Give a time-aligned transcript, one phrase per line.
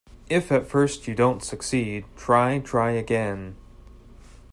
[0.31, 3.55] If at first you don't succeed, try, try again.